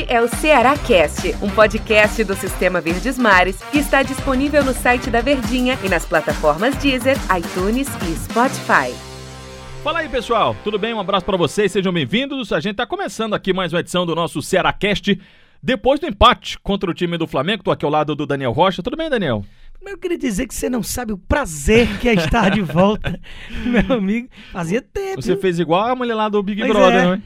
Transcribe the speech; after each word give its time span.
Este 0.00 0.12
é 0.12 0.22
o 0.22 0.28
Ceará 0.28 0.78
Cast, 0.78 1.34
um 1.42 1.50
podcast 1.50 2.24
do 2.24 2.34
Sistema 2.34 2.80
Verdes 2.80 3.18
Mares 3.18 3.60
que 3.70 3.78
está 3.78 4.02
disponível 4.02 4.64
no 4.64 4.72
site 4.72 5.10
da 5.10 5.20
Verdinha 5.20 5.78
e 5.84 5.90
nas 5.90 6.06
plataformas 6.06 6.74
Deezer, 6.76 7.16
iTunes 7.36 7.86
e 8.08 8.16
Spotify. 8.16 8.94
Fala 9.84 9.98
aí, 9.98 10.08
pessoal. 10.08 10.56
Tudo 10.64 10.78
bem? 10.78 10.94
Um 10.94 11.00
abraço 11.00 11.26
para 11.26 11.36
vocês. 11.36 11.70
Sejam 11.70 11.92
bem-vindos. 11.92 12.50
A 12.50 12.60
gente 12.60 12.76
tá 12.76 12.86
começando 12.86 13.34
aqui 13.34 13.52
mais 13.52 13.74
uma 13.74 13.80
edição 13.80 14.06
do 14.06 14.14
nosso 14.14 14.40
Ceará 14.40 14.72
Cast. 14.72 15.20
Depois 15.62 16.00
do 16.00 16.06
empate 16.06 16.58
contra 16.60 16.90
o 16.90 16.94
time 16.94 17.18
do 17.18 17.26
Flamengo, 17.26 17.62
tô 17.62 17.70
aqui 17.70 17.84
ao 17.84 17.90
lado 17.90 18.14
do 18.14 18.24
Daniel 18.24 18.52
Rocha. 18.52 18.82
Tudo 18.82 18.96
bem, 18.96 19.10
Daniel? 19.10 19.44
Primeiro 19.74 19.98
eu 19.98 20.00
queria 20.00 20.18
dizer 20.18 20.46
que 20.46 20.54
você 20.54 20.70
não 20.70 20.82
sabe 20.82 21.12
o 21.12 21.18
prazer 21.18 21.98
que 21.98 22.08
é 22.08 22.14
estar 22.14 22.48
de 22.50 22.62
volta, 22.62 23.20
meu 23.66 23.98
amigo. 23.98 24.28
Fazia 24.50 24.80
tempo. 24.80 25.20
Você 25.20 25.36
fez 25.36 25.58
igual 25.58 25.88
a 25.88 25.94
mulher 25.94 26.14
lá 26.14 26.30
do 26.30 26.42
Big 26.42 26.62
Pois 26.62 26.72
Brother, 26.72 27.00
é. 27.00 27.04
não 27.04 27.12
é? 27.14 27.22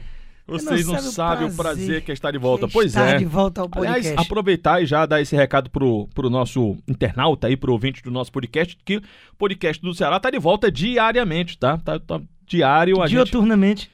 Vocês 0.47 0.85
não, 0.85 0.99
sabem 0.99 1.47
o 1.47 1.55
prazer 1.55 2.03
que 2.03 2.11
é 2.11 2.13
estar 2.13 2.29
de 2.29 2.37
volta. 2.37 2.67
que 2.67 2.73
Pois 2.73 2.87
estar 2.87 3.15
é. 3.15 3.17
de 3.17 3.25
volta 3.25 3.61
ao 3.61 3.69
podcast. 3.69 4.07
Aliás, 4.07 4.19
aproveitar 4.19 4.81
e 4.81 4.85
já 4.85 5.05
dar 5.05 5.19
esse 5.19 5.35
recado 5.35 5.71
pro, 5.71 6.07
pro 6.13 6.29
nosso 6.29 6.77
internauta 6.87 7.47
aí, 7.47 7.57
pro 7.57 7.71
ouvinte 7.71 8.03
do 8.03 8.11
nosso 8.11 8.31
podcast, 8.31 8.77
que 8.85 8.97
o 8.97 9.01
podcast 9.37 9.81
do 9.81 9.93
Ceará 9.93 10.19
tá 10.19 10.29
de 10.29 10.37
volta 10.37 10.71
diariamente, 10.71 11.57
tá? 11.57 11.77
Tá, 11.79 11.99
tá 11.99 12.21
diário, 12.45 13.01
a 13.01 13.07
gente 13.07 13.15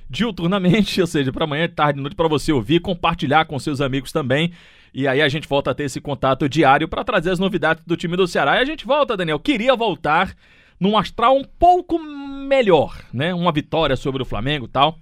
Dioturnamente. 0.10 1.00
ou 1.02 1.08
seja, 1.08 1.32
para 1.32 1.46
amanhã, 1.46 1.70
tarde, 1.70 2.02
noite, 2.02 2.16
para 2.16 2.28
você 2.28 2.52
ouvir, 2.52 2.82
compartilhar 2.82 3.46
com 3.46 3.58
seus 3.58 3.80
amigos 3.80 4.12
também. 4.12 4.52
E 4.94 5.08
aí 5.08 5.22
a 5.22 5.30
gente 5.30 5.48
volta 5.48 5.72
a 5.72 5.74
ter 5.74 5.84
esse 5.84 6.02
contato 6.02 6.50
diário 6.50 6.88
para 6.88 7.04
trazer 7.04 7.32
as 7.32 7.40
novidades 7.40 7.84
do 7.86 7.96
time 7.96 8.18
do 8.18 8.28
Ceará. 8.28 8.58
E 8.58 8.60
a 8.60 8.66
gente 8.66 8.86
volta, 8.86 9.16
Daniel. 9.16 9.40
Queria 9.40 9.74
voltar 9.74 10.36
num 10.78 10.98
astral 10.98 11.38
um 11.38 11.46
pouco 11.46 11.98
melhor, 11.98 12.98
né? 13.14 13.34
Uma 13.34 13.54
vitória 13.54 13.96
sobre 13.96 14.22
o 14.22 14.26
Flamengo 14.26 14.66
e 14.66 14.68
tal. 14.70 14.98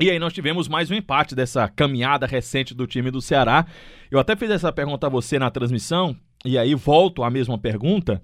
E 0.00 0.10
aí 0.10 0.18
nós 0.18 0.32
tivemos 0.32 0.66
mais 0.66 0.90
um 0.90 0.94
empate 0.94 1.36
dessa 1.36 1.68
caminhada 1.68 2.26
recente 2.26 2.74
do 2.74 2.84
time 2.84 3.12
do 3.12 3.22
Ceará. 3.22 3.64
Eu 4.10 4.18
até 4.18 4.34
fiz 4.34 4.50
essa 4.50 4.72
pergunta 4.72 5.06
a 5.06 5.10
você 5.10 5.38
na 5.38 5.50
transmissão, 5.52 6.16
e 6.44 6.58
aí 6.58 6.74
volto 6.74 7.22
à 7.22 7.30
mesma 7.30 7.56
pergunta 7.56 8.20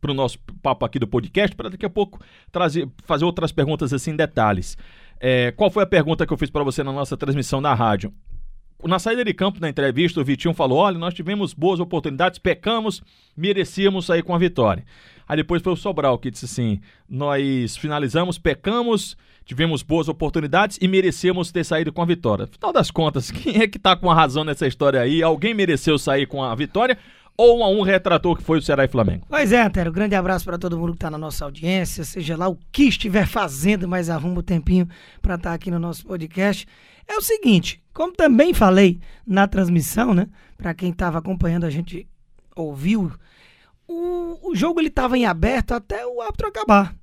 para 0.00 0.10
o 0.10 0.14
nosso 0.14 0.36
papo 0.60 0.84
aqui 0.84 0.98
do 0.98 1.06
podcast, 1.06 1.54
para 1.54 1.70
daqui 1.70 1.86
a 1.86 1.90
pouco 1.90 2.20
trazer, 2.50 2.88
fazer 3.04 3.24
outras 3.24 3.52
perguntas 3.52 3.92
assim 3.92 4.10
em 4.10 4.16
detalhes. 4.16 4.76
É, 5.20 5.52
qual 5.52 5.70
foi 5.70 5.84
a 5.84 5.86
pergunta 5.86 6.26
que 6.26 6.32
eu 6.32 6.36
fiz 6.36 6.50
para 6.50 6.64
você 6.64 6.82
na 6.82 6.92
nossa 6.92 7.16
transmissão 7.16 7.62
da 7.62 7.72
rádio? 7.72 8.12
Na 8.82 8.98
saída 8.98 9.24
de 9.24 9.32
campo, 9.32 9.60
na 9.60 9.68
entrevista, 9.68 10.20
o 10.20 10.24
Vitinho 10.24 10.52
falou: 10.52 10.78
olha, 10.78 10.98
nós 10.98 11.14
tivemos 11.14 11.54
boas 11.54 11.78
oportunidades, 11.78 12.40
pecamos, 12.40 13.00
merecíamos 13.36 14.06
sair 14.06 14.24
com 14.24 14.34
a 14.34 14.38
vitória. 14.38 14.84
Aí 15.32 15.36
depois 15.36 15.62
foi 15.62 15.72
o 15.72 15.76
Sobral 15.76 16.18
que 16.18 16.30
disse 16.30 16.44
assim: 16.44 16.78
nós 17.08 17.74
finalizamos, 17.78 18.36
pecamos, 18.36 19.16
tivemos 19.46 19.82
boas 19.82 20.06
oportunidades 20.06 20.76
e 20.78 20.86
merecemos 20.86 21.50
ter 21.50 21.64
saído 21.64 21.90
com 21.90 22.02
a 22.02 22.04
vitória. 22.04 22.46
Final 22.46 22.70
das 22.70 22.90
contas, 22.90 23.30
quem 23.32 23.62
é 23.62 23.66
que 23.66 23.78
tá 23.78 23.96
com 23.96 24.10
a 24.10 24.14
razão 24.14 24.44
nessa 24.44 24.66
história 24.66 25.00
aí? 25.00 25.22
Alguém 25.22 25.54
mereceu 25.54 25.96
sair 25.96 26.26
com 26.26 26.44
a 26.44 26.54
vitória 26.54 26.98
ou 27.34 27.60
um 27.60 27.64
a 27.64 27.68
um 27.70 27.80
retrator 27.80 28.36
que 28.36 28.42
foi 28.42 28.58
o 28.58 28.62
Ceará 28.62 28.84
e 28.84 28.88
Flamengo? 28.88 29.24
Pois 29.26 29.52
é, 29.52 29.62
Antero. 29.62 29.90
Grande 29.90 30.14
abraço 30.14 30.44
para 30.44 30.58
todo 30.58 30.78
mundo 30.78 30.92
que 30.92 30.98
tá 30.98 31.10
na 31.10 31.16
nossa 31.16 31.46
audiência, 31.46 32.04
seja 32.04 32.36
lá 32.36 32.46
o 32.46 32.58
que 32.70 32.82
estiver 32.82 33.26
fazendo, 33.26 33.88
mas 33.88 34.10
arruma 34.10 34.40
o 34.40 34.42
tempinho 34.42 34.86
para 35.22 35.36
estar 35.36 35.54
aqui 35.54 35.70
no 35.70 35.78
nosso 35.78 36.04
podcast. 36.04 36.66
É 37.08 37.16
o 37.16 37.22
seguinte, 37.22 37.82
como 37.94 38.12
também 38.12 38.52
falei 38.52 39.00
na 39.26 39.48
transmissão, 39.48 40.12
né? 40.12 40.26
Para 40.58 40.74
quem 40.74 40.90
estava 40.90 41.16
acompanhando 41.16 41.64
a 41.64 41.70
gente 41.70 42.06
ouviu, 42.54 43.10
o, 43.92 44.50
o 44.50 44.54
jogo 44.54 44.80
ele 44.80 44.90
tava 44.90 45.16
em 45.16 45.26
aberto 45.26 45.72
até 45.72 46.06
o 46.06 46.20
árbitro 46.20 46.48
acabar. 46.48 46.94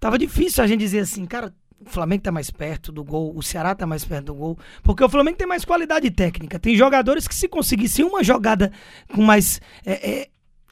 Tava 0.00 0.18
difícil 0.18 0.62
a 0.62 0.66
gente 0.66 0.80
dizer 0.80 1.00
assim, 1.00 1.24
cara, 1.24 1.54
o 1.80 1.88
Flamengo 1.88 2.22
tá 2.22 2.32
mais 2.32 2.50
perto 2.50 2.90
do 2.90 3.04
gol, 3.04 3.32
o 3.36 3.42
Ceará 3.42 3.74
tá 3.74 3.86
mais 3.86 4.04
perto 4.04 4.26
do 4.26 4.34
gol, 4.34 4.58
porque 4.82 5.04
o 5.04 5.08
Flamengo 5.08 5.36
tem 5.36 5.46
mais 5.46 5.64
qualidade 5.64 6.10
técnica. 6.10 6.58
Tem 6.58 6.76
jogadores 6.76 7.28
que 7.28 7.34
se 7.34 7.48
conseguissem 7.48 8.04
uma 8.04 8.22
jogada 8.22 8.72
com 9.12 9.22
mais 9.22 9.60
é, 9.84 10.10
é, 10.10 10.28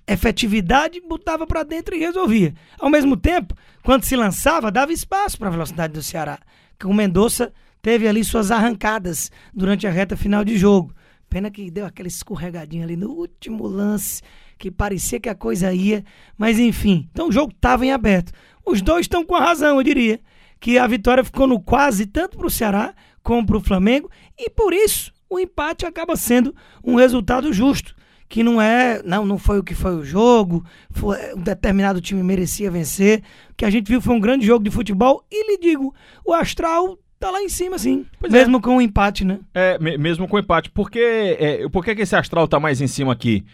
efetividade, 0.06 1.00
botava 1.00 1.46
pra 1.46 1.62
dentro 1.62 1.94
e 1.94 1.98
resolvia. 1.98 2.54
Ao 2.78 2.90
mesmo 2.90 3.16
tempo, 3.16 3.54
quando 3.82 4.04
se 4.04 4.16
lançava, 4.16 4.70
dava 4.70 4.92
espaço 4.92 5.38
para 5.38 5.48
a 5.48 5.52
velocidade 5.52 5.92
do 5.92 6.02
Ceará. 6.02 6.38
Que 6.78 6.86
o 6.86 6.94
Mendonça 6.94 7.52
teve 7.80 8.08
ali 8.08 8.24
suas 8.24 8.50
arrancadas 8.50 9.30
durante 9.52 9.86
a 9.86 9.90
reta 9.90 10.16
final 10.16 10.44
de 10.44 10.56
jogo. 10.56 10.94
Pena 11.28 11.50
que 11.50 11.70
deu 11.70 11.86
aquela 11.86 12.08
escorregadinha 12.08 12.84
ali 12.84 12.96
no 12.96 13.10
último 13.10 13.66
lance, 13.66 14.22
que 14.62 14.70
parecia 14.70 15.18
que 15.18 15.28
a 15.28 15.34
coisa 15.34 15.72
ia, 15.74 16.04
mas 16.38 16.56
enfim. 16.56 17.08
Então 17.10 17.28
o 17.28 17.32
jogo 17.32 17.50
estava 17.52 17.84
em 17.84 17.90
aberto. 17.90 18.30
Os 18.64 18.80
dois 18.80 19.06
estão 19.06 19.24
com 19.24 19.34
a 19.34 19.40
razão, 19.40 19.76
eu 19.78 19.82
diria, 19.82 20.20
que 20.60 20.78
a 20.78 20.86
vitória 20.86 21.24
ficou 21.24 21.48
no 21.48 21.58
quase 21.58 22.06
tanto 22.06 22.38
para 22.38 22.46
o 22.46 22.50
Ceará 22.50 22.94
como 23.24 23.44
para 23.44 23.56
o 23.56 23.60
Flamengo, 23.60 24.08
e 24.38 24.48
por 24.48 24.72
isso 24.72 25.12
o 25.28 25.40
empate 25.40 25.84
acaba 25.84 26.14
sendo 26.14 26.54
um 26.84 26.94
resultado 26.94 27.52
justo 27.52 27.92
que 28.28 28.44
não 28.44 28.62
é, 28.62 29.02
não, 29.04 29.26
não 29.26 29.36
foi 29.36 29.58
o 29.58 29.64
que 29.64 29.74
foi 29.74 29.96
o 29.96 30.04
jogo, 30.04 30.64
foi, 30.90 31.34
um 31.34 31.40
determinado 31.42 32.00
time 32.00 32.22
merecia 32.22 32.70
vencer. 32.70 33.20
O 33.50 33.54
que 33.56 33.64
a 33.64 33.70
gente 33.70 33.88
viu 33.88 34.00
foi 34.00 34.14
um 34.14 34.20
grande 34.20 34.46
jogo 34.46 34.64
de 34.64 34.70
futebol 34.70 35.24
e 35.30 35.50
lhe 35.50 35.58
digo, 35.58 35.92
o 36.24 36.32
Astral 36.32 36.96
tá 37.18 37.30
lá 37.30 37.42
em 37.42 37.48
cima 37.48 37.78
sim, 37.78 38.06
Pois 38.20 38.32
é. 38.32 38.38
mesmo 38.38 38.60
com 38.60 38.76
o 38.76 38.80
empate, 38.80 39.24
né? 39.24 39.40
É, 39.52 39.76
me- 39.78 39.98
mesmo 39.98 40.26
com 40.28 40.38
empate. 40.38 40.70
Por 40.70 40.88
que, 40.90 41.00
é, 41.38 41.68
por 41.68 41.84
que, 41.84 41.94
que 41.96 42.02
esse 42.02 42.16
astral 42.16 42.46
tá 42.48 42.58
mais 42.60 42.80
em 42.80 42.86
cima 42.86 43.12
aqui? 43.12 43.44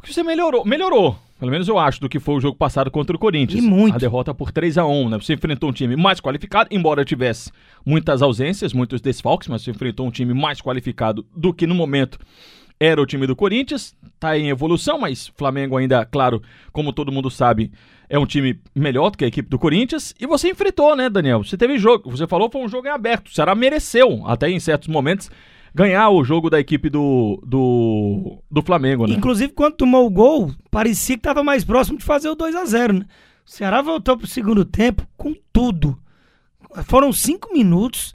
Porque 0.00 0.12
você 0.12 0.22
melhorou, 0.22 0.64
melhorou. 0.64 1.16
Pelo 1.38 1.50
menos 1.50 1.68
eu 1.68 1.78
acho, 1.78 2.00
do 2.00 2.08
que 2.08 2.18
foi 2.18 2.34
o 2.34 2.40
jogo 2.40 2.56
passado 2.56 2.90
contra 2.90 3.16
o 3.16 3.18
Corinthians. 3.18 3.64
E 3.64 3.66
muito. 3.66 3.94
A 3.94 3.98
derrota 3.98 4.34
por 4.34 4.52
3 4.52 4.76
a 4.76 4.86
1 4.86 5.08
né? 5.08 5.18
Você 5.18 5.32
enfrentou 5.32 5.70
um 5.70 5.72
time 5.72 5.96
mais 5.96 6.20
qualificado, 6.20 6.68
embora 6.70 7.04
tivesse 7.04 7.50
muitas 7.84 8.20
ausências, 8.20 8.74
muitos 8.74 9.00
desfalques, 9.00 9.48
mas 9.48 9.62
você 9.62 9.70
enfrentou 9.70 10.06
um 10.06 10.10
time 10.10 10.34
mais 10.34 10.60
qualificado 10.60 11.24
do 11.34 11.54
que 11.54 11.66
no 11.66 11.74
momento 11.74 12.18
era 12.78 13.00
o 13.00 13.06
time 13.06 13.26
do 13.26 13.36
Corinthians. 13.36 13.94
Tá 14.18 14.38
em 14.38 14.48
evolução, 14.48 14.98
mas 14.98 15.28
Flamengo 15.28 15.76
ainda, 15.76 16.04
claro, 16.04 16.42
como 16.72 16.92
todo 16.92 17.12
mundo 17.12 17.30
sabe, 17.30 17.70
é 18.08 18.18
um 18.18 18.26
time 18.26 18.60
melhor 18.74 19.10
do 19.10 19.16
que 19.16 19.24
a 19.24 19.28
equipe 19.28 19.48
do 19.48 19.58
Corinthians. 19.58 20.14
E 20.20 20.26
você 20.26 20.50
enfrentou, 20.50 20.96
né, 20.96 21.08
Daniel? 21.08 21.42
Você 21.42 21.56
teve 21.56 21.78
jogo. 21.78 22.10
Você 22.10 22.26
falou 22.26 22.50
foi 22.50 22.62
um 22.62 22.68
jogo 22.68 22.86
em 22.86 22.90
aberto. 22.90 23.28
O 23.28 23.34
Ceará 23.34 23.54
mereceu, 23.54 24.22
até 24.26 24.50
em 24.50 24.60
certos 24.60 24.88
momentos, 24.88 25.30
ganhar 25.74 26.10
o 26.10 26.24
jogo 26.24 26.48
da 26.50 26.58
equipe 26.60 26.88
do, 26.90 27.42
do, 27.46 28.38
do 28.50 28.62
Flamengo, 28.62 29.06
né? 29.06 29.14
Inclusive, 29.14 29.52
quando 29.52 29.74
tomou 29.76 30.06
o 30.06 30.10
gol, 30.10 30.50
parecia 30.70 31.16
que 31.16 31.20
estava 31.20 31.42
mais 31.44 31.64
próximo 31.64 31.98
de 31.98 32.04
fazer 32.04 32.28
o 32.28 32.34
2 32.34 32.54
a 32.56 32.64
0 32.64 32.92
né? 32.94 33.04
O 33.46 33.50
Ceará 33.50 33.82
voltou 33.82 34.16
pro 34.16 34.26
segundo 34.26 34.64
tempo 34.64 35.06
com 35.16 35.34
tudo. 35.52 35.98
Foram 36.84 37.12
cinco 37.12 37.52
minutos 37.52 38.14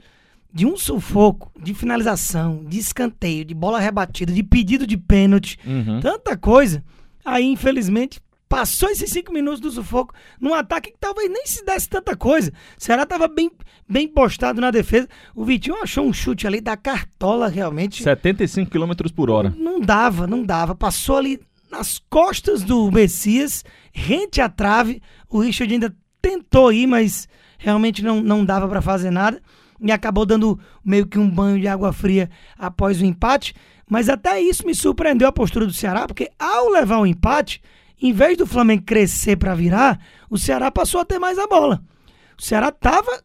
de 0.52 0.64
um 0.64 0.76
sufoco, 0.76 1.52
de 1.62 1.74
finalização, 1.74 2.64
de 2.64 2.78
escanteio, 2.78 3.44
de 3.44 3.54
bola 3.54 3.78
rebatida, 3.78 4.32
de 4.32 4.42
pedido 4.42 4.86
de 4.86 4.96
pênalti, 4.96 5.58
Uhum. 5.66 6.00
tanta 6.00 6.36
coisa. 6.36 6.82
Aí, 7.22 7.44
infelizmente, 7.44 8.20
passou 8.48 8.88
esses 8.88 9.10
cinco 9.10 9.32
minutos 9.32 9.60
do 9.60 9.70
sufoco 9.70 10.14
num 10.40 10.54
ataque 10.54 10.90
que 10.90 10.98
talvez 10.98 11.30
nem 11.30 11.46
se 11.46 11.64
desse 11.64 11.88
tanta 11.88 12.16
coisa. 12.16 12.52
O 12.78 12.82
Ceará 12.82 13.02
estava 13.02 13.28
bem, 13.28 13.50
bem 13.88 14.08
postado 14.08 14.60
na 14.60 14.70
defesa. 14.70 15.08
O 15.34 15.44
Vitinho 15.44 15.82
achou 15.82 16.04
um 16.04 16.12
chute 16.12 16.46
ali 16.46 16.60
da 16.60 16.76
cartola, 16.76 17.48
realmente. 17.48 18.02
75 18.02 18.70
km 18.70 18.92
por 19.14 19.30
hora. 19.30 19.54
Não 19.56 19.80
dava, 19.80 20.26
não 20.26 20.42
dava. 20.42 20.74
Passou 20.74 21.16
ali 21.16 21.40
nas 21.70 22.00
costas 22.08 22.62
do 22.62 22.90
Messias, 22.90 23.64
rente 23.92 24.40
à 24.40 24.48
trave. 24.48 25.02
O 25.28 25.40
Richard 25.40 25.72
ainda 25.72 25.94
tentou 26.22 26.72
ir, 26.72 26.86
mas 26.86 27.28
realmente 27.58 28.02
não, 28.02 28.22
não 28.22 28.44
dava 28.44 28.68
para 28.68 28.80
fazer 28.80 29.10
nada. 29.10 29.40
E 29.80 29.92
acabou 29.92 30.24
dando 30.24 30.58
meio 30.84 31.06
que 31.06 31.18
um 31.18 31.28
banho 31.28 31.60
de 31.60 31.68
água 31.68 31.92
fria 31.92 32.30
após 32.56 33.00
o 33.00 33.04
empate. 33.04 33.54
Mas 33.88 34.08
até 34.08 34.40
isso 34.40 34.66
me 34.66 34.74
surpreendeu 34.74 35.28
a 35.28 35.32
postura 35.32 35.66
do 35.66 35.72
Ceará, 35.72 36.06
porque 36.06 36.30
ao 36.38 36.70
levar 36.70 36.98
o 36.98 37.06
empate, 37.06 37.62
em 38.00 38.12
vez 38.12 38.36
do 38.36 38.46
Flamengo 38.46 38.84
crescer 38.84 39.36
para 39.36 39.54
virar, 39.54 39.98
o 40.28 40.36
Ceará 40.36 40.70
passou 40.70 41.00
a 41.00 41.04
ter 41.04 41.18
mais 41.18 41.38
a 41.38 41.46
bola. 41.46 41.82
O 42.38 42.42
Ceará 42.42 42.68
estava 42.68 43.22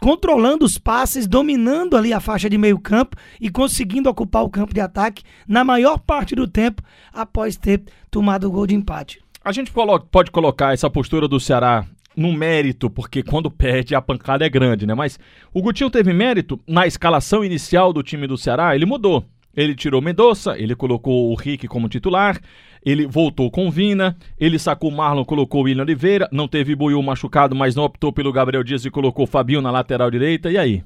controlando 0.00 0.64
os 0.64 0.76
passes, 0.76 1.26
dominando 1.26 1.96
ali 1.96 2.12
a 2.12 2.20
faixa 2.20 2.50
de 2.50 2.58
meio 2.58 2.78
campo 2.78 3.16
e 3.40 3.48
conseguindo 3.50 4.08
ocupar 4.10 4.42
o 4.44 4.50
campo 4.50 4.74
de 4.74 4.80
ataque 4.80 5.22
na 5.46 5.64
maior 5.64 5.98
parte 5.98 6.34
do 6.34 6.46
tempo 6.46 6.82
após 7.12 7.56
ter 7.56 7.82
tomado 8.10 8.46
o 8.46 8.50
gol 8.50 8.66
de 8.66 8.74
empate. 8.74 9.20
A 9.42 9.52
gente 9.52 9.72
pode 10.10 10.30
colocar 10.30 10.72
essa 10.72 10.90
postura 10.90 11.28
do 11.28 11.38
Ceará 11.38 11.86
no 12.16 12.32
mérito, 12.32 12.88
porque 12.88 13.22
quando 13.22 13.50
perde 13.50 13.94
a 13.94 14.00
pancada 14.00 14.44
é 14.44 14.48
grande, 14.48 14.86
né? 14.86 14.94
Mas 14.94 15.18
o 15.52 15.60
Gutinho 15.60 15.90
teve 15.90 16.12
mérito 16.12 16.60
na 16.66 16.86
escalação 16.86 17.44
inicial 17.44 17.92
do 17.92 18.02
time 18.02 18.26
do 18.26 18.38
Ceará, 18.38 18.74
ele 18.74 18.86
mudou. 18.86 19.24
Ele 19.56 19.74
tirou 19.74 20.02
Mendonça, 20.02 20.58
ele 20.58 20.74
colocou 20.74 21.30
o 21.30 21.34
Rick 21.34 21.68
como 21.68 21.88
titular, 21.88 22.40
ele 22.84 23.06
voltou 23.06 23.50
com 23.50 23.70
Vina, 23.70 24.16
ele 24.38 24.58
sacou 24.58 24.90
o 24.90 24.92
Marlon, 24.96 25.24
colocou 25.24 25.62
o 25.62 25.64
William 25.64 25.82
Oliveira, 25.82 26.28
não 26.30 26.46
teve 26.46 26.74
Buiu 26.74 27.02
machucado, 27.02 27.54
mas 27.54 27.74
não 27.74 27.84
optou 27.84 28.12
pelo 28.12 28.32
Gabriel 28.32 28.62
Dias 28.64 28.84
e 28.84 28.90
colocou 28.90 29.24
o 29.24 29.28
Fabinho 29.28 29.60
na 29.60 29.70
lateral 29.70 30.10
direita, 30.10 30.50
e 30.50 30.58
aí? 30.58 30.82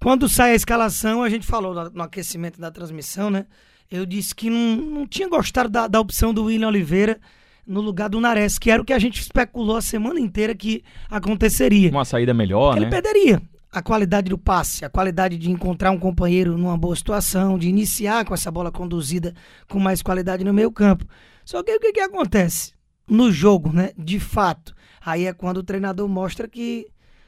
Quando 0.00 0.28
sai 0.28 0.52
a 0.52 0.54
escalação, 0.54 1.22
a 1.22 1.28
gente 1.30 1.46
falou 1.46 1.72
no- 1.90 2.02
aquecimento 2.02 2.60
da 2.60 2.70
transmissão, 2.70 3.30
né? 3.30 3.46
Eu 3.90 4.04
disse 4.04 4.34
que 4.34 4.50
não, 4.50 4.76
não 4.76 5.06
tinha 5.06 5.28
gostado 5.28 5.68
da, 5.68 5.86
da 5.86 6.00
opção 6.00 6.34
do 6.34 6.44
William 6.44 6.68
Oliveira 6.68 7.18
no 7.66 7.80
lugar 7.80 8.10
do 8.10 8.20
Nares, 8.20 8.58
que 8.58 8.70
era 8.70 8.82
o 8.82 8.84
que 8.84 8.92
a 8.92 8.98
gente 8.98 9.20
especulou 9.20 9.76
a 9.76 9.80
semana 9.82 10.20
inteira 10.20 10.54
que 10.54 10.82
aconteceria. 11.10 11.90
Uma 11.90 12.04
saída 12.04 12.34
melhor, 12.34 12.76
Ele 12.76 12.86
né? 12.86 12.90
perderia. 12.90 13.40
A 13.74 13.82
qualidade 13.82 14.30
do 14.30 14.38
passe, 14.38 14.84
a 14.84 14.88
qualidade 14.88 15.36
de 15.36 15.50
encontrar 15.50 15.90
um 15.90 15.98
companheiro 15.98 16.56
numa 16.56 16.78
boa 16.78 16.94
situação, 16.94 17.58
de 17.58 17.68
iniciar 17.68 18.24
com 18.24 18.32
essa 18.32 18.48
bola 18.48 18.70
conduzida 18.70 19.34
com 19.68 19.80
mais 19.80 20.00
qualidade 20.00 20.44
no 20.44 20.54
meio 20.54 20.70
campo. 20.70 21.04
Só 21.44 21.60
que 21.60 21.74
o 21.74 21.80
que, 21.80 21.92
que 21.92 22.00
acontece? 22.00 22.72
No 23.08 23.32
jogo, 23.32 23.72
né? 23.72 23.90
De 23.98 24.20
fato. 24.20 24.76
Aí 25.04 25.26
é 25.26 25.32
quando 25.32 25.56
o 25.56 25.62
treinador 25.64 26.08
mostra 26.08 26.46
que. 26.46 26.86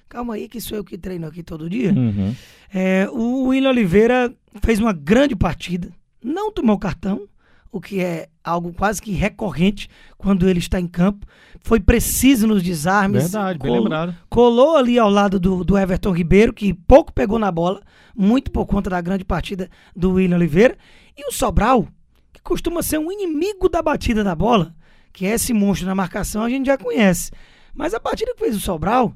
Calma 0.08 0.34
aí, 0.34 0.48
que 0.48 0.60
sou 0.60 0.78
eu 0.78 0.84
que 0.84 0.96
treino 0.96 1.26
aqui 1.26 1.42
todo 1.42 1.68
dia. 1.68 1.92
Uhum. 1.92 2.32
É, 2.72 3.08
o 3.10 3.48
William 3.48 3.70
Oliveira 3.70 4.32
fez 4.62 4.78
uma 4.78 4.92
grande 4.92 5.34
partida, 5.34 5.90
não 6.22 6.52
tomou 6.52 6.78
cartão, 6.78 7.28
o 7.72 7.80
que 7.80 8.00
é 8.00 8.28
algo 8.46 8.72
quase 8.72 9.02
que 9.02 9.10
recorrente 9.10 9.90
quando 10.16 10.48
ele 10.48 10.60
está 10.60 10.80
em 10.80 10.86
campo. 10.86 11.26
Foi 11.60 11.80
preciso 11.80 12.46
nos 12.46 12.62
desarmes. 12.62 13.24
Verdade, 13.24 13.58
bem 13.58 13.68
colou, 13.68 13.82
lembrado. 13.82 14.16
Colou 14.30 14.76
ali 14.76 14.98
ao 14.98 15.10
lado 15.10 15.40
do, 15.40 15.64
do 15.64 15.76
Everton 15.76 16.12
Ribeiro, 16.12 16.52
que 16.52 16.72
pouco 16.72 17.12
pegou 17.12 17.38
na 17.38 17.50
bola, 17.50 17.82
muito 18.16 18.50
por 18.52 18.64
conta 18.66 18.88
da 18.88 19.00
grande 19.00 19.24
partida 19.24 19.68
do 19.94 20.12
William 20.12 20.36
Oliveira. 20.36 20.78
E 21.16 21.28
o 21.28 21.32
Sobral, 21.32 21.88
que 22.32 22.40
costuma 22.40 22.82
ser 22.82 22.98
um 22.98 23.10
inimigo 23.10 23.68
da 23.68 23.82
batida 23.82 24.22
da 24.22 24.34
bola, 24.34 24.74
que 25.12 25.26
é 25.26 25.30
esse 25.30 25.52
monstro 25.52 25.88
na 25.88 25.94
marcação, 25.94 26.44
a 26.44 26.48
gente 26.48 26.66
já 26.66 26.78
conhece. 26.78 27.32
Mas 27.74 27.92
a 27.92 28.00
partida 28.00 28.32
que 28.32 28.40
fez 28.40 28.56
o 28.56 28.60
Sobral 28.60 29.12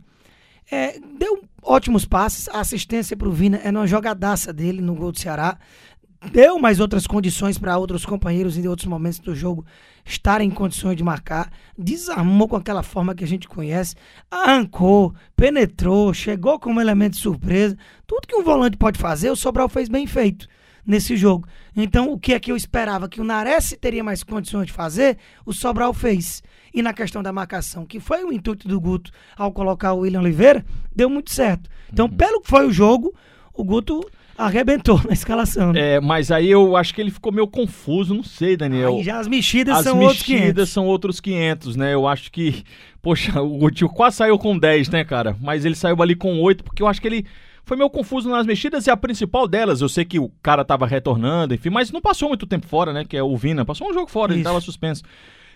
é, 0.70 0.98
deu 1.18 1.42
ótimos 1.62 2.04
passes. 2.04 2.48
A 2.48 2.60
assistência 2.60 3.16
para 3.16 3.28
o 3.28 3.32
Vina 3.32 3.60
é 3.62 3.70
numa 3.70 3.86
jogadaça 3.86 4.52
dele 4.52 4.80
no 4.80 4.94
gol 4.94 5.12
do 5.12 5.18
Ceará 5.18 5.58
deu 6.32 6.58
mais 6.58 6.80
outras 6.80 7.06
condições 7.06 7.58
para 7.58 7.78
outros 7.78 8.04
companheiros 8.04 8.56
em 8.58 8.66
outros 8.68 8.86
momentos 8.86 9.18
do 9.20 9.34
jogo 9.34 9.64
estarem 10.04 10.48
em 10.48 10.50
condições 10.50 10.96
de 10.96 11.04
marcar, 11.04 11.50
desarmou 11.78 12.48
com 12.48 12.56
aquela 12.56 12.82
forma 12.82 13.14
que 13.14 13.22
a 13.24 13.26
gente 13.26 13.46
conhece, 13.48 13.94
arrancou, 14.30 15.14
penetrou, 15.36 16.12
chegou 16.12 16.58
como 16.58 16.80
elemento 16.80 17.12
de 17.14 17.20
surpresa. 17.20 17.76
Tudo 18.06 18.26
que 18.26 18.34
um 18.36 18.42
volante 18.42 18.76
pode 18.76 18.98
fazer, 18.98 19.30
o 19.30 19.36
Sobral 19.36 19.68
fez 19.68 19.88
bem 19.88 20.06
feito 20.06 20.48
nesse 20.84 21.16
jogo. 21.16 21.46
Então, 21.76 22.10
o 22.10 22.18
que 22.18 22.32
é 22.32 22.40
que 22.40 22.50
eu 22.50 22.56
esperava 22.56 23.08
que 23.08 23.20
o 23.20 23.24
Nares 23.24 23.76
teria 23.80 24.02
mais 24.02 24.22
condições 24.24 24.66
de 24.66 24.72
fazer, 24.72 25.18
o 25.46 25.52
Sobral 25.52 25.92
fez. 25.94 26.42
E 26.74 26.82
na 26.82 26.92
questão 26.92 27.22
da 27.22 27.32
marcação, 27.32 27.84
que 27.84 28.00
foi 28.00 28.24
o 28.24 28.32
intuito 28.32 28.66
do 28.66 28.80
Guto 28.80 29.10
ao 29.36 29.52
colocar 29.52 29.92
o 29.92 30.00
William 30.00 30.20
Oliveira, 30.20 30.64
deu 30.94 31.08
muito 31.08 31.32
certo. 31.32 31.68
Então, 31.92 32.06
Uhum. 32.06 32.16
pelo 32.16 32.40
que 32.40 32.48
foi 32.48 32.66
o 32.66 32.72
jogo, 32.72 33.14
o 33.52 33.62
Guto 33.62 34.00
arrebentou 34.44 35.00
na 35.06 35.12
escalação. 35.12 35.72
Né? 35.72 35.94
É, 35.94 36.00
mas 36.00 36.30
aí 36.30 36.50
eu 36.50 36.76
acho 36.76 36.94
que 36.94 37.00
ele 37.00 37.10
ficou 37.10 37.32
meio 37.32 37.46
confuso, 37.46 38.14
não 38.14 38.22
sei, 38.22 38.56
Daniel. 38.56 38.96
Aí 38.96 39.02
já 39.02 39.18
as 39.18 39.28
mexidas 39.28 39.78
As 39.78 39.84
são 39.84 39.98
outros 40.00 40.22
500. 40.22 40.40
mexidas 40.40 40.68
são 40.70 40.86
outros 40.86 41.20
500, 41.20 41.76
né? 41.76 41.94
Eu 41.94 42.06
acho 42.08 42.30
que, 42.32 42.64
poxa, 43.02 43.40
o 43.40 43.58
Gutil 43.58 43.88
quase 43.88 44.16
saiu 44.16 44.38
com 44.38 44.58
10, 44.58 44.88
né, 44.88 45.04
cara? 45.04 45.36
Mas 45.40 45.64
ele 45.64 45.74
saiu 45.74 46.02
ali 46.02 46.14
com 46.14 46.40
8, 46.40 46.64
porque 46.64 46.82
eu 46.82 46.86
acho 46.86 47.00
que 47.00 47.08
ele 47.08 47.26
foi 47.64 47.76
meio 47.76 47.90
confuso 47.90 48.28
nas 48.28 48.46
mexidas 48.46 48.86
e 48.86 48.90
a 48.90 48.96
principal 48.96 49.46
delas, 49.46 49.80
eu 49.80 49.88
sei 49.88 50.04
que 50.04 50.18
o 50.18 50.30
cara 50.42 50.64
tava 50.64 50.86
retornando, 50.86 51.54
enfim, 51.54 51.70
mas 51.70 51.92
não 51.92 52.00
passou 52.00 52.28
muito 52.28 52.46
tempo 52.46 52.66
fora, 52.66 52.92
né? 52.92 53.04
Que 53.04 53.16
é 53.16 53.22
o 53.22 53.36
Vina. 53.36 53.64
Passou 53.64 53.88
um 53.88 53.94
jogo 53.94 54.10
fora, 54.10 54.32
ele 54.32 54.40
Isso. 54.40 54.48
tava 54.48 54.60
suspenso. 54.60 55.02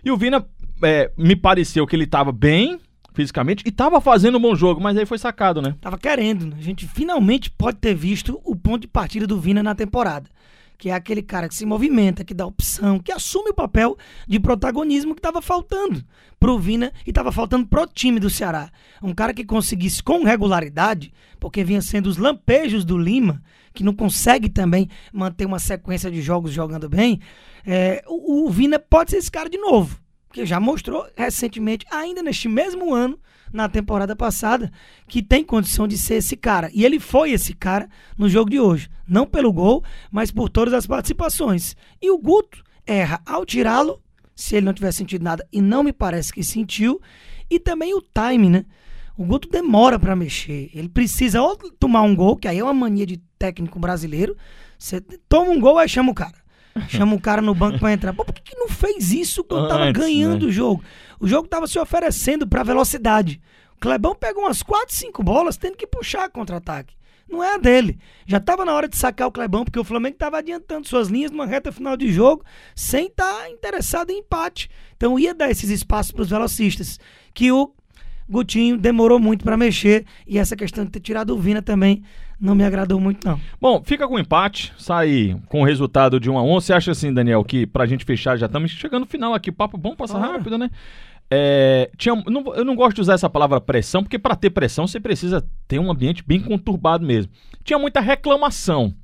E 0.04 0.10
o 0.10 0.16
Vina, 0.16 0.46
é, 0.82 1.10
me 1.16 1.34
pareceu 1.34 1.86
que 1.86 1.96
ele 1.96 2.06
tava 2.06 2.30
bem 2.30 2.78
fisicamente 3.14 3.62
e 3.64 3.70
tava 3.70 4.00
fazendo 4.00 4.36
um 4.36 4.40
bom 4.40 4.54
jogo, 4.54 4.80
mas 4.80 4.96
aí 4.96 5.06
foi 5.06 5.16
sacado, 5.16 5.62
né? 5.62 5.74
Tava 5.80 5.96
querendo. 5.96 6.46
né? 6.46 6.56
A 6.58 6.62
gente 6.62 6.86
finalmente 6.86 7.50
pode 7.50 7.78
ter 7.78 7.94
visto 7.94 8.40
o 8.44 8.54
ponto 8.54 8.82
de 8.82 8.88
partida 8.88 9.26
do 9.26 9.40
Vina 9.40 9.62
na 9.62 9.74
temporada. 9.74 10.28
Que 10.76 10.90
é 10.90 10.92
aquele 10.92 11.22
cara 11.22 11.48
que 11.48 11.54
se 11.54 11.64
movimenta, 11.64 12.24
que 12.24 12.34
dá 12.34 12.44
opção, 12.44 12.98
que 12.98 13.12
assume 13.12 13.50
o 13.50 13.54
papel 13.54 13.96
de 14.26 14.40
protagonismo 14.40 15.14
que 15.14 15.20
estava 15.20 15.40
faltando 15.40 16.04
pro 16.38 16.58
Vina 16.58 16.92
e 17.06 17.10
estava 17.10 17.30
faltando 17.30 17.64
pro 17.64 17.86
time 17.86 18.18
do 18.18 18.28
Ceará. 18.28 18.70
Um 19.00 19.14
cara 19.14 19.32
que 19.32 19.44
conseguisse 19.44 20.02
com 20.02 20.24
regularidade, 20.24 21.12
porque 21.38 21.62
vinha 21.62 21.80
sendo 21.80 22.08
os 22.08 22.16
lampejos 22.16 22.84
do 22.84 22.98
Lima, 22.98 23.40
que 23.72 23.84
não 23.84 23.94
consegue 23.94 24.48
também 24.48 24.88
manter 25.12 25.46
uma 25.46 25.60
sequência 25.60 26.10
de 26.10 26.20
jogos 26.20 26.52
jogando 26.52 26.88
bem. 26.88 27.20
é, 27.64 28.02
o, 28.08 28.46
o 28.46 28.50
Vina 28.50 28.78
pode 28.78 29.12
ser 29.12 29.18
esse 29.18 29.30
cara 29.30 29.48
de 29.48 29.58
novo 29.58 30.03
que 30.34 30.44
já 30.44 30.58
mostrou 30.58 31.06
recentemente, 31.16 31.86
ainda 31.88 32.20
neste 32.20 32.48
mesmo 32.48 32.92
ano, 32.92 33.16
na 33.52 33.68
temporada 33.68 34.16
passada, 34.16 34.70
que 35.06 35.22
tem 35.22 35.44
condição 35.44 35.86
de 35.86 35.96
ser 35.96 36.16
esse 36.16 36.36
cara. 36.36 36.68
E 36.74 36.84
ele 36.84 36.98
foi 36.98 37.30
esse 37.30 37.54
cara 37.54 37.88
no 38.18 38.28
jogo 38.28 38.50
de 38.50 38.58
hoje. 38.58 38.90
Não 39.06 39.26
pelo 39.26 39.52
gol, 39.52 39.84
mas 40.10 40.32
por 40.32 40.48
todas 40.48 40.74
as 40.74 40.88
participações. 40.88 41.76
E 42.02 42.10
o 42.10 42.18
Guto 42.18 42.64
erra 42.84 43.22
ao 43.24 43.46
tirá-lo, 43.46 44.02
se 44.34 44.56
ele 44.56 44.66
não 44.66 44.74
tiver 44.74 44.90
sentido 44.90 45.22
nada, 45.22 45.46
e 45.52 45.62
não 45.62 45.84
me 45.84 45.92
parece 45.92 46.32
que 46.32 46.42
sentiu, 46.42 47.00
e 47.48 47.60
também 47.60 47.94
o 47.94 48.02
time, 48.02 48.50
né? 48.50 48.66
O 49.16 49.24
Guto 49.24 49.48
demora 49.48 50.00
para 50.00 50.16
mexer. 50.16 50.68
Ele 50.74 50.88
precisa 50.88 51.40
ou 51.40 51.56
tomar 51.78 52.02
um 52.02 52.16
gol, 52.16 52.36
que 52.36 52.48
aí 52.48 52.58
é 52.58 52.64
uma 52.64 52.74
mania 52.74 53.06
de 53.06 53.18
técnico 53.38 53.78
brasileiro. 53.78 54.36
Você 54.76 55.00
toma 55.28 55.52
um 55.52 55.60
gol, 55.60 55.78
aí 55.78 55.88
chama 55.88 56.10
o 56.10 56.14
cara. 56.14 56.43
Chama 56.88 57.14
o 57.14 57.20
cara 57.20 57.40
no 57.40 57.54
banco 57.54 57.78
pra 57.78 57.92
entrar. 57.92 58.12
Pô, 58.12 58.24
por 58.24 58.34
que, 58.34 58.42
que 58.42 58.56
não 58.56 58.68
fez 58.68 59.12
isso 59.12 59.44
quando 59.44 59.68
tava 59.68 59.84
Antes, 59.84 60.02
ganhando 60.02 60.44
né? 60.44 60.48
o 60.48 60.52
jogo? 60.52 60.82
O 61.20 61.28
jogo 61.28 61.46
tava 61.46 61.66
se 61.66 61.78
oferecendo 61.78 62.46
pra 62.46 62.62
velocidade. 62.62 63.40
O 63.76 63.80
Clebão 63.80 64.14
pegou 64.14 64.44
umas 64.44 64.62
4, 64.62 64.94
5 64.94 65.22
bolas 65.22 65.56
tendo 65.56 65.76
que 65.76 65.86
puxar 65.86 66.28
contra-ataque. 66.30 66.94
Não 67.28 67.42
é 67.42 67.54
a 67.54 67.58
dele. 67.58 67.98
Já 68.26 68.38
tava 68.38 68.64
na 68.64 68.74
hora 68.74 68.88
de 68.88 68.96
sacar 68.96 69.26
o 69.28 69.32
Clebão, 69.32 69.64
porque 69.64 69.78
o 69.78 69.84
Flamengo 69.84 70.16
tava 70.16 70.38
adiantando 70.38 70.86
suas 70.86 71.08
linhas 71.08 71.30
numa 71.30 71.46
reta 71.46 71.72
final 71.72 71.96
de 71.96 72.12
jogo, 72.12 72.44
sem 72.74 73.06
estar 73.06 73.50
interessado 73.50 74.10
em 74.10 74.18
empate. 74.18 74.68
Então 74.96 75.18
ia 75.18 75.34
dar 75.34 75.50
esses 75.50 75.70
espaços 75.70 76.12
pros 76.12 76.28
velocistas. 76.28 76.98
Que 77.32 77.50
o 77.50 77.72
Gutinho 78.28 78.76
demorou 78.76 79.18
muito 79.18 79.44
pra 79.44 79.56
mexer. 79.56 80.04
E 80.26 80.38
essa 80.38 80.56
questão 80.56 80.84
de 80.84 80.90
ter 80.90 81.00
tirado 81.00 81.34
o 81.34 81.38
Vina 81.38 81.62
também 81.62 82.02
não 82.40 82.54
me 82.54 82.64
agradou 82.64 83.00
muito, 83.00 83.26
não. 83.26 83.40
Bom, 83.60 83.82
fica 83.84 84.06
com 84.08 84.18
empate, 84.18 84.72
sai 84.78 85.36
com 85.48 85.62
o 85.62 85.64
resultado 85.64 86.18
de 86.20 86.30
1 86.30 86.38
a 86.38 86.42
1 86.42 86.54
Você 86.60 86.72
acha 86.72 86.90
assim, 86.92 87.12
Daniel, 87.12 87.44
que 87.44 87.66
pra 87.66 87.86
gente 87.86 88.04
fechar, 88.04 88.36
já 88.36 88.46
estamos 88.46 88.70
chegando 88.70 89.00
no 89.02 89.06
final 89.06 89.34
aqui, 89.34 89.50
papo 89.52 89.76
bom, 89.78 89.94
passa 89.96 90.18
rápido, 90.18 90.58
né? 90.58 90.70
É, 91.30 91.90
tinha, 91.96 92.14
não- 92.26 92.54
eu 92.54 92.64
não 92.64 92.76
gosto 92.76 92.96
de 92.96 93.00
usar 93.00 93.14
essa 93.14 93.30
palavra 93.30 93.60
pressão, 93.60 94.02
porque 94.02 94.18
pra 94.18 94.36
ter 94.36 94.50
pressão 94.50 94.86
você 94.86 95.00
precisa 95.00 95.44
ter 95.66 95.78
um 95.78 95.90
ambiente 95.90 96.22
bem 96.26 96.38
conturbado 96.40 97.04
mesmo. 97.06 97.32
Tinha 97.64 97.78
muita 97.78 98.00
reclamação 98.00 98.94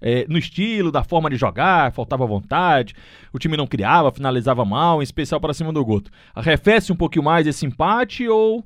é, 0.00 0.26
no 0.28 0.38
estilo, 0.38 0.90
da 0.90 1.02
forma 1.04 1.28
de 1.30 1.36
jogar, 1.36 1.92
faltava 1.92 2.26
vontade, 2.26 2.94
o 3.32 3.38
time 3.38 3.56
não 3.56 3.66
criava, 3.66 4.10
finalizava 4.12 4.64
mal, 4.64 5.00
em 5.00 5.04
especial 5.04 5.40
para 5.40 5.54
cima 5.54 5.72
do 5.72 5.84
Guto. 5.84 6.10
Arrefece 6.34 6.92
um 6.92 6.96
pouquinho 6.96 7.24
mais 7.24 7.46
esse 7.46 7.64
empate 7.66 8.26
ou 8.28 8.64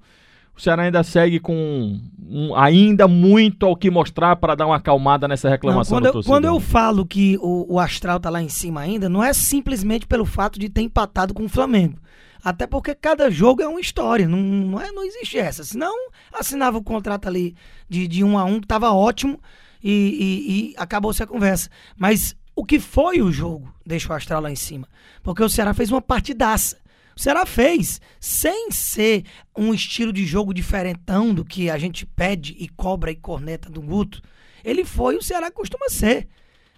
o 0.57 0.61
Ceará 0.61 0.83
ainda 0.85 1.03
segue 1.03 1.41
com 1.41 1.99
um- 2.29 2.55
ainda 2.55 3.09
muito 3.09 3.65
ao 3.67 3.75
que 3.77 3.91
mostrar 3.91 4.37
para 4.37 4.55
dar 4.55 4.67
uma 4.67 4.77
acalmada 4.77 5.27
nessa 5.27 5.49
Não, 5.49 5.53
reclamação 5.53 5.99
quando, 5.99 6.13
do 6.13 6.19
eu, 6.19 6.25
quando 6.25 6.45
eu 6.45 6.61
falo 6.61 7.07
que 7.07 7.37
o, 7.41 7.75
o 7.75 7.79
Astral 7.81 8.21
tá 8.21 8.29
lá 8.31 8.43
em 8.43 8.49
cima 8.49 8.81
ainda, 8.81 9.09
não 9.09 9.23
é 9.25 9.33
simplesmente 9.33 10.07
pelo 10.07 10.25
fato 10.27 10.59
de 10.59 10.69
ter 10.69 10.83
empatado 10.83 11.33
com 11.35 11.45
o 11.45 11.49
Flamengo. 11.49 11.99
Até 12.43 12.67
porque 12.67 12.95
cada 12.95 13.31
jogo 13.31 13.61
é 13.63 13.69
uma 13.69 13.81
história, 13.81 14.27
não, 14.27 14.39
não, 14.39 14.81
é, 14.81 14.91
não 14.93 15.05
existe 15.05 15.39
essa. 15.39 15.63
Senão, 15.63 15.95
assinava 16.33 16.79
o 16.79 16.83
contrato 16.83 17.27
ali 17.29 17.55
de, 17.89 18.07
de 18.09 18.25
um 18.25 18.39
a 18.39 18.45
um, 18.45 18.61
que 18.61 18.67
tava 18.67 18.91
ótimo, 18.93 19.39
e, 19.83 19.91
e- 19.91 20.71
e 20.71 20.75
acabou-se 20.79 21.23
a 21.23 21.27
conversa. 21.27 21.69
Mas 21.99 22.35
o 22.57 22.65
que 22.65 22.79
foi 22.79 23.21
o 23.21 23.31
jogo 23.33 23.73
deixa 23.85 24.11
o 24.13 24.17
Astral 24.17 24.41
lá 24.43 24.51
em 24.51 24.57
cima? 24.57 24.87
Porque 25.23 25.43
o 25.43 25.49
Ceará 25.49 25.75
fez 25.75 25.91
uma 25.91 26.01
partidaça. 26.03 26.77
O 27.21 27.23
Ceará 27.23 27.45
fez, 27.45 28.01
sem 28.19 28.71
ser 28.71 29.27
um 29.55 29.75
estilo 29.75 30.11
de 30.11 30.25
jogo 30.25 30.55
diferentão 30.55 31.35
do 31.35 31.45
que 31.45 31.69
a 31.69 31.77
gente 31.77 32.07
pede 32.07 32.57
e 32.59 32.67
cobra 32.67 33.11
e 33.11 33.15
corneta 33.15 33.69
do 33.69 33.83
Guto. 33.83 34.23
Ele 34.65 34.87
foi 34.87 35.17
o 35.17 35.23
Ceará 35.23 35.51
costuma 35.51 35.91
ser. 35.91 36.29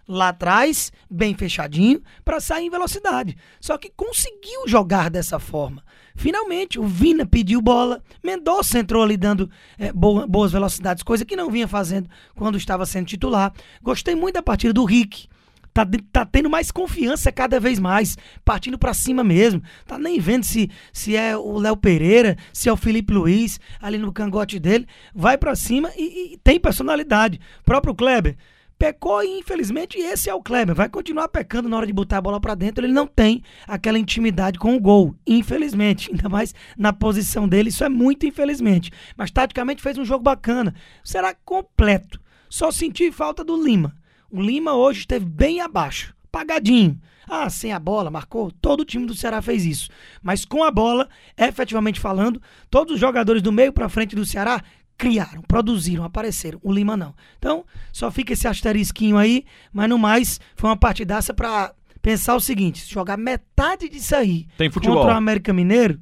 Lá 0.09 0.31
atrás, 0.31 0.91
bem 1.09 1.33
fechadinho, 1.37 2.03
para 2.25 2.41
sair 2.41 2.67
em 2.67 2.71
velocidade. 2.71 3.37
Só 3.61 3.79
que 3.79 3.89
conseguiu 3.97 4.67
jogar 4.67 5.11
dessa 5.11 5.39
forma. 5.39 5.81
Finalmente, 6.17 6.77
o 6.77 6.89
Vina 6.89 7.25
pediu 7.25 7.63
bola, 7.63 8.03
Mendonça 8.21 8.81
entrou 8.81 9.05
ali 9.05 9.17
dando 9.17 9.49
boa- 9.95 10.27
boas 10.27 10.51
velocidades, 10.51 11.05
coisa 11.05 11.25
que 11.25 11.37
não 11.37 11.53
vinha 11.53 11.69
fazendo 11.69 12.11
quando 12.35 12.59
estava 12.59 12.85
sendo 12.85 13.07
titular. 13.07 13.53
Gostei 13.81 14.17
muito 14.17 14.35
da 14.35 14.43
partida 14.43 14.73
do 14.73 14.85
Rick. 14.85 15.29
Tá, 15.73 15.87
tá 16.12 16.26
tendo 16.26 16.50
mais 16.50 16.71
confiança 16.71 17.33
cada 17.33 17.59
vez 17.59 17.79
mais, 17.79 18.17
partindo 18.45 18.79
pra 18.79 18.93
cima 18.93 19.25
mesmo. 19.25 19.62
Tá 19.87 19.99
nem 19.99 20.21
vendo 20.21 20.45
se, 20.45 20.71
se 20.93 21.17
é 21.17 21.37
o 21.37 21.59
Léo 21.59 21.76
Pereira, 21.76 22.37
se 22.52 22.69
é 22.69 22.73
o 22.73 22.76
Felipe 22.76 23.12
Luiz, 23.12 23.59
ali 23.81 23.97
no 23.97 24.12
cangote 24.12 24.59
dele. 24.59 24.87
Vai 25.14 25.38
pra 25.38 25.55
cima 25.55 25.91
e, 25.97 26.35
e 26.35 26.37
tem 26.38 26.61
personalidade. 26.61 27.41
Próprio 27.64 27.95
Kleber 27.95 28.37
pecou 28.83 29.23
e 29.23 29.38
infelizmente 29.38 29.97
esse 29.97 30.29
é 30.29 30.35
o 30.35 30.43
Kleber. 30.43 30.75
Vai 30.75 30.88
continuar 30.88 31.29
pecando 31.29 31.69
na 31.69 31.76
hora 31.76 31.87
de 31.87 31.93
botar 31.93 32.19
a 32.19 32.21
bola 32.21 32.41
pra 32.41 32.57
dentro. 32.57 32.85
Ele 32.85 32.93
não 32.93 33.07
tem 33.07 33.41
aquela 33.64 33.97
intimidade 33.97 34.59
com 34.59 34.75
o 34.75 34.81
gol, 34.81 35.14
infelizmente. 35.25 36.11
Ainda 36.11 36.29
mais 36.29 36.52
na 36.76 36.93
posição 36.93 37.49
dele, 37.49 37.69
isso 37.69 37.85
é 37.85 37.88
muito 37.88 38.26
infelizmente. 38.26 38.91
Mas 39.17 39.31
taticamente 39.31 39.81
fez 39.81 39.97
um 39.99 40.05
jogo 40.05 40.25
bacana. 40.25 40.75
Será 41.05 41.33
completo. 41.33 42.21
Só 42.50 42.73
senti 42.73 43.12
falta 43.12 43.45
do 43.45 43.62
Lima. 43.62 43.95
O 44.33 44.41
Lima 44.41 44.73
hoje 44.73 45.01
esteve 45.01 45.27
bem 45.27 45.61
abaixo, 45.61 46.15
pagadinho. 46.31 46.99
Ah, 47.29 47.51
sem 47.51 47.71
a 47.71 47.79
bola, 47.79 48.11
marcou? 48.11 48.51
Todo 48.51 48.81
o 48.81 48.85
time 48.85 49.05
do 49.05 49.15
Ceará 49.15 49.43
fez 49.43 49.67
isso. 49.67 49.91
Mas 50.23 50.45
com 50.47 50.65
a 50.65 50.71
bola, 50.71 51.07
efetivamente 51.37 52.01
falando, 52.01 52.41
todos 52.71 52.95
os 52.95 53.01
jogadores 53.01 53.43
do 53.43 53.53
meio 53.53 53.75
pra 53.75 53.91
frente 53.91 54.17
do 54.17 54.25
Ceará 54.25 54.62
criaram, 54.97 55.43
produziram, 55.43 56.03
apareceram. 56.03 56.59
O 56.62 56.73
Lima 56.73 56.97
não. 56.97 57.15
Então, 57.39 57.65
só 57.93 58.11
fica 58.11 58.33
esse 58.33 58.49
asterisquinho 58.49 59.19
aí, 59.19 59.45
mas 59.71 59.89
no 59.89 59.99
mais, 59.99 60.41
foi 60.57 60.71
uma 60.71 60.77
partidaça 60.77 61.35
para 61.35 61.75
pensar 62.01 62.35
o 62.35 62.41
seguinte: 62.41 62.81
se 62.81 62.91
jogar 62.91 63.19
metade 63.19 63.89
disso 63.89 64.17
aí 64.17 64.47
Tem 64.57 64.71
futebol. 64.71 64.97
contra 64.97 65.12
o 65.12 65.17
América 65.17 65.53
Mineiro, 65.53 66.01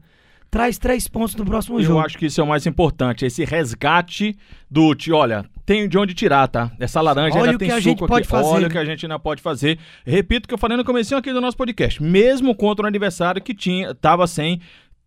traz 0.51 0.79
três 0.79 1.07
pontos 1.07 1.35
no 1.37 1.45
próximo 1.45 1.79
Eu 1.79 1.85
jogo. 1.85 2.01
acho 2.01 2.19
que 2.19 2.27
isso 2.27 2.41
é 2.41 2.45
o 2.45 2.47
mais 2.47 2.67
importante, 2.67 3.25
esse 3.25 3.45
resgate 3.45 4.37
do 4.71 4.95
ti- 4.95 5.13
olha, 5.13 5.45
tem 5.65 5.89
de 5.89 5.97
onde 5.97 6.13
tirar, 6.15 6.49
tá? 6.49 6.71
Essa 6.81 7.01
laranja 7.01 7.37
Olha 7.39 7.51
ainda 7.53 7.59
tem 7.59 7.69
que 7.69 7.75
a 7.75 7.77
suco 7.77 7.89
gente 7.89 7.99
aqui. 8.03 8.09
pode 8.09 8.27
fazer, 8.27 8.49
Olha 8.49 8.67
o 8.67 8.71
que 8.71 8.79
a 8.79 8.85
gente 8.85 9.07
ainda 9.07 9.19
pode 9.19 9.41
fazer. 9.41 9.79
Repito 10.05 10.47
o 10.47 10.49
que 10.49 10.55
eu 10.55 10.59
falei 10.59 10.77
no 10.77 10.85
comecinho 10.85 11.19
aqui 11.19 11.33
do 11.33 11.41
nosso 11.41 11.57
podcast. 11.57 12.03
Mesmo 12.03 12.55
contra 12.55 12.85
um 12.85 12.89
adversário 12.89 13.41
que 13.41 13.55
tinha 13.55 13.95
tava 13.95 14.27
sem 14.27 14.61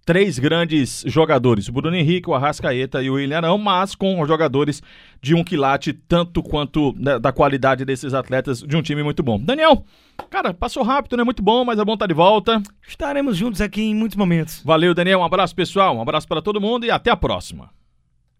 três 0.05 0.37
grandes 0.37 1.03
jogadores, 1.07 1.67
o 1.67 1.71
Bruno 1.71 1.95
Henrique, 1.95 2.29
o 2.29 2.33
Arrascaeta 2.33 3.01
e 3.01 3.09
o 3.09 3.13
William 3.13 3.37
Arão, 3.37 3.57
mas 3.57 3.95
com 3.95 4.25
jogadores 4.25 4.81
de 5.21 5.33
um 5.33 5.43
quilate 5.43 5.93
tanto 5.93 6.43
quanto 6.43 6.93
né, 6.97 7.17
da 7.19 7.31
qualidade 7.31 7.85
desses 7.85 8.13
atletas 8.13 8.59
de 8.59 8.75
um 8.75 8.81
time 8.81 9.03
muito 9.03 9.23
bom. 9.23 9.39
Daniel, 9.39 9.85
cara, 10.29 10.53
passou 10.53 10.83
rápido, 10.83 11.15
né? 11.15 11.23
Muito 11.23 11.41
bom, 11.41 11.63
mas 11.63 11.79
é 11.79 11.85
bom 11.85 11.93
estar 11.93 12.07
de 12.07 12.13
volta. 12.13 12.61
Estaremos 12.87 13.37
juntos 13.37 13.61
aqui 13.61 13.81
em 13.81 13.95
muitos 13.95 14.17
momentos. 14.17 14.61
Valeu, 14.63 14.93
Daniel. 14.93 15.19
Um 15.19 15.23
abraço, 15.23 15.55
pessoal. 15.55 15.95
Um 15.95 16.01
abraço 16.01 16.27
para 16.27 16.41
todo 16.41 16.59
mundo 16.59 16.85
e 16.85 16.91
até 16.91 17.09
a 17.09 17.15
próxima. 17.15 17.69